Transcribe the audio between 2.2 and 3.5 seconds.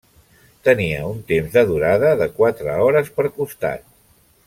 de quatre hores per